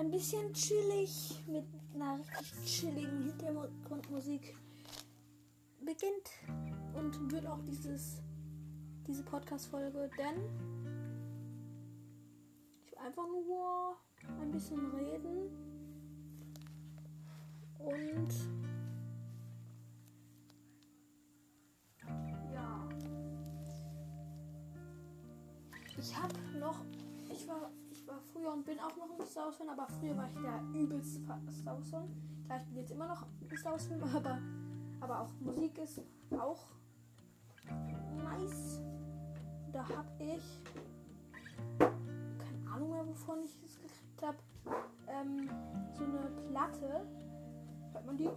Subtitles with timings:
[0.00, 4.56] ein bisschen chillig mit einer richtig chilligen Hintergrundmusik
[5.80, 6.30] beginnt
[6.94, 8.22] und wird auch dieses
[9.06, 10.36] diese Podcast-Folge, denn
[12.86, 13.96] ich will einfach nur
[14.40, 15.50] ein bisschen reden
[17.78, 18.32] und
[22.54, 22.88] ja,
[25.98, 26.80] ich habe noch,
[27.30, 27.70] ich war,
[28.10, 30.80] war früher und bin auch noch ein Star Wars Fan, aber früher war ich der
[30.80, 32.08] übelste Star Wars Fan.
[32.44, 34.38] Klar, ich bin jetzt immer noch ein Star Wars Fan, aber,
[35.00, 36.00] aber auch Musik ist
[36.38, 36.66] auch
[38.16, 38.80] nice.
[39.72, 40.64] Da habe ich
[41.78, 44.38] keine Ahnung mehr, wovon ich es gekriegt habe.
[45.06, 45.48] Ähm,
[45.96, 47.06] so eine Platte.
[47.92, 48.30] Hört man die?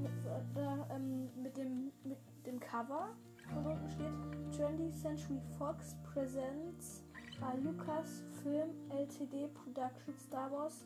[0.00, 0.12] Mit,
[0.56, 3.10] äh, ähm, mit dem mit dem Cover.
[3.52, 7.02] Von unten steht 20th Century Fox Presents
[7.40, 10.84] by Lucas Film Ltd Production Star Wars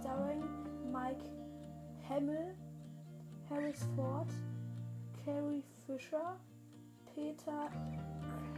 [0.00, 0.42] starring
[0.90, 1.22] Mike
[2.08, 2.52] Hamill,
[3.48, 4.26] Harris Ford,
[5.24, 6.36] Carrie Fisher,
[7.14, 7.70] Peter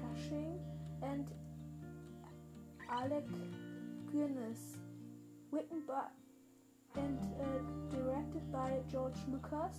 [0.01, 0.59] Cushing
[1.03, 1.31] and
[2.91, 3.27] Alec
[4.11, 4.79] Guinness.
[5.51, 6.07] Written by
[6.97, 9.77] and uh, directed by George Lucas.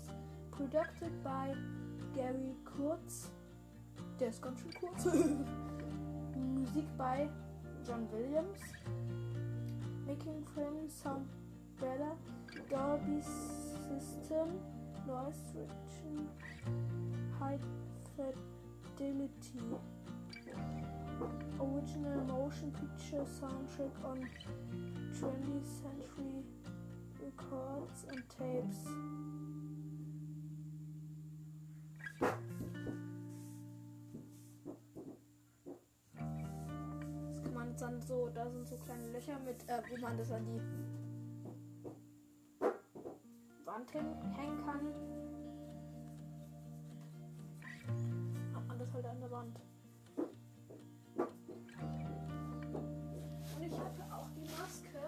[0.52, 1.54] Produced by
[2.14, 3.32] Gary Kurtz.
[4.20, 5.06] Der ist ganz schön kurz.
[6.36, 7.30] Musik bei
[7.86, 8.60] John Williams.
[10.08, 11.28] Making film sound
[11.80, 12.14] better.
[12.70, 14.60] Dolby System.
[15.08, 16.28] Noise reduction.
[17.40, 17.60] High
[18.16, 19.30] fidelity.
[21.62, 24.30] Original motion picture soundtrack on
[25.14, 26.44] 20th century
[27.22, 28.90] records and tapes.
[38.06, 40.62] So, da sind so kleine Löcher mit, äh, wo man das an die
[43.66, 44.94] Wand hängen kann.
[48.54, 49.60] Hat man das halt an der Wand.
[53.56, 55.00] Und ich hatte auch die Maske,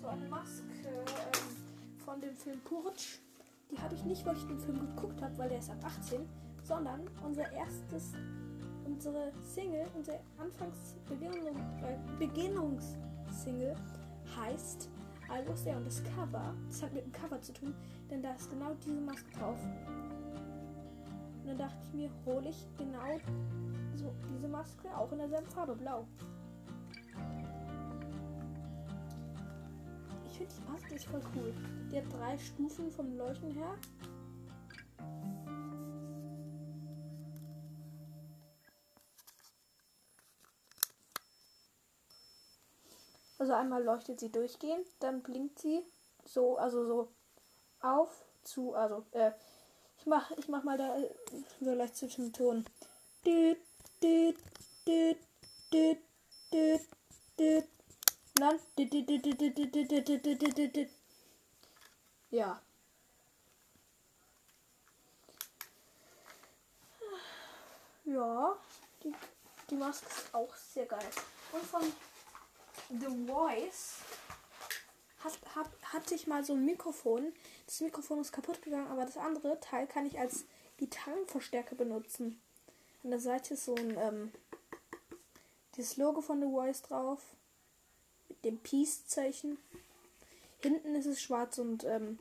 [0.00, 3.18] so eine Maske ähm, von dem Film Purge.
[3.70, 6.28] Die habe ich nicht, weil ich den Film geguckt habe, weil der ist ab 18,
[6.62, 8.12] sondern unser erstes,
[8.84, 11.46] unsere Single, unsere Anfangsbeginnung,
[11.82, 11.98] äh,
[14.36, 14.88] heißt
[15.64, 17.74] There und das Cover, das hat mit dem Cover zu tun,
[18.10, 19.58] denn da ist genau diese Maske drauf.
[21.40, 23.18] Und dann dachte ich mir, hole ich genau
[23.94, 26.06] so diese Maske auch in derselben Farbe, blau.
[30.26, 31.54] Ich finde die Maske ist voll cool.
[31.90, 33.74] Die hat drei Stufen vom Leuchten her.
[43.42, 45.82] Also einmal leuchtet sie durchgehend, dann blinkt sie
[46.24, 47.08] so, also so
[47.80, 49.32] auf zu, also äh,
[49.98, 50.96] ich mach, ich mach mal da
[51.60, 52.64] so leicht zwischen den Ton.
[53.26, 53.58] Düt,
[54.00, 54.38] düt,
[54.86, 55.18] düt,
[55.72, 55.98] düt,
[56.52, 56.82] düt,
[57.36, 57.64] düt.
[58.34, 58.60] Dann.
[58.78, 60.90] düt, düt, düt, düt, düt, düt, düt, düt, düt, düt, düt, düt.
[62.30, 62.62] Ja.
[68.04, 68.56] Ja,
[69.02, 69.12] die,
[69.68, 71.10] die Maske ist auch sehr geil.
[71.52, 71.82] Und von
[73.00, 74.00] The Voice
[75.24, 77.32] hat, hat, hatte ich mal so ein Mikrofon.
[77.66, 80.44] Das Mikrofon ist kaputt gegangen, aber das andere Teil kann ich als
[80.76, 82.40] Gitarrenverstärker benutzen.
[83.02, 84.32] An der Seite ist so ein ähm,
[85.76, 87.20] das Logo von The Voice drauf.
[88.28, 89.58] Mit dem Peace-Zeichen.
[90.60, 92.18] Hinten ist es schwarz und ähm,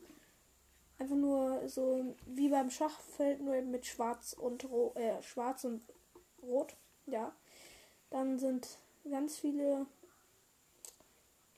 [0.98, 5.84] einfach nur so wie beim Schachfeld, nur eben mit schwarz und Ro äh, schwarz und
[6.42, 6.76] rot.
[7.08, 7.36] Ja.
[8.10, 8.78] Dann sind
[9.10, 9.86] ganz viele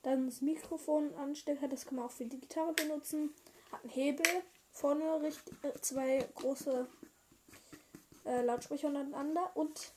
[0.03, 3.33] dann das Mikrofon Anstecker, das kann man auch für die Gitarre benutzen.
[3.71, 4.25] Hat einen Hebel,
[4.71, 6.87] vorne richtig, äh, zwei große
[8.25, 9.93] äh, Lautsprecher untereinander und,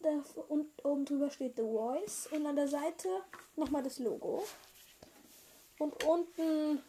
[0.00, 3.08] da, und oben drüber steht The Voice und an der Seite
[3.56, 4.44] nochmal das Logo.
[5.78, 6.82] Und unten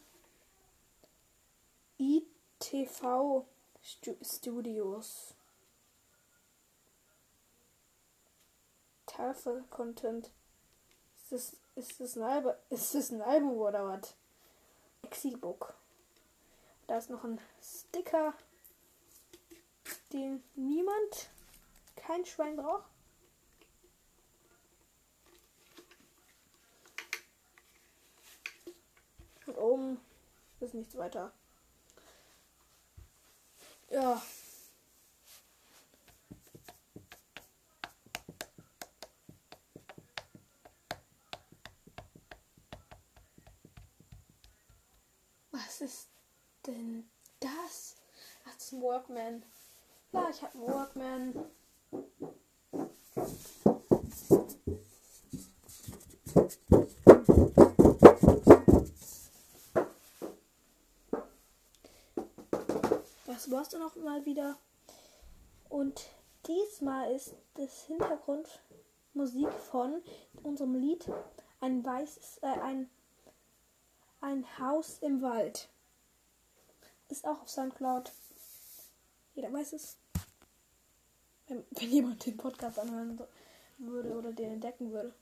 [1.98, 3.46] ITV
[4.22, 5.34] Studios.
[9.06, 10.32] Tafel Content.
[11.26, 12.54] Ist das, ist das ein Album?
[12.70, 14.16] Ist das ein Album oder was?
[15.02, 15.74] Exilbook.
[16.86, 18.36] Da ist noch ein Sticker,
[20.14, 21.32] den niemand,
[21.96, 22.86] kein Schwein braucht.
[29.48, 30.00] Und oben
[30.60, 31.32] ist nichts weiter.
[33.90, 34.22] Ja.
[45.78, 46.08] Was ist
[46.66, 47.10] denn
[47.42, 47.98] das?
[48.46, 49.44] Ach, das ist ein Walkman.
[50.14, 51.46] Ja, ich habe einen Walkman.
[63.26, 64.58] Das war's dann auch mal wieder.
[65.68, 66.06] Und
[66.48, 70.02] diesmal ist das Hintergrundmusik von
[70.42, 71.12] unserem Lied
[71.60, 72.90] ein weißes, äh, ein,
[74.26, 75.70] ein Haus im Wald.
[77.10, 78.12] Ist auch auf Soundcloud.
[79.36, 79.98] Jeder weiß es.
[81.48, 83.20] Wenn, wenn jemand den Podcast anhören
[83.78, 85.14] würde oder den entdecken würde.